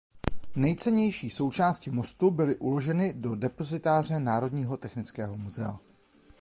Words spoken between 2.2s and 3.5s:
byly uloženy do